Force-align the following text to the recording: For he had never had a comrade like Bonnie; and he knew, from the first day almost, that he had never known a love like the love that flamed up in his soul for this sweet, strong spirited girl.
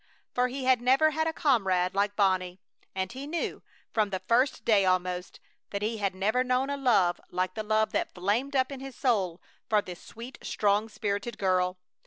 For 0.33 0.47
he 0.47 0.63
had 0.63 0.81
never 0.81 1.11
had 1.11 1.27
a 1.27 1.31
comrade 1.31 1.93
like 1.93 2.15
Bonnie; 2.15 2.59
and 2.95 3.11
he 3.11 3.27
knew, 3.27 3.61
from 3.93 4.09
the 4.09 4.17
first 4.19 4.65
day 4.65 4.83
almost, 4.83 5.39
that 5.69 5.83
he 5.83 5.99
had 5.99 6.15
never 6.15 6.43
known 6.43 6.71
a 6.71 6.75
love 6.75 7.21
like 7.29 7.53
the 7.53 7.61
love 7.61 7.91
that 7.91 8.15
flamed 8.15 8.55
up 8.55 8.71
in 8.71 8.79
his 8.79 8.95
soul 8.95 9.39
for 9.69 9.79
this 9.79 10.01
sweet, 10.01 10.39
strong 10.41 10.89
spirited 10.89 11.37
girl. 11.37 11.77